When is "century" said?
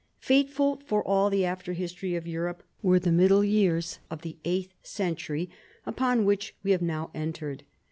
4.81-5.47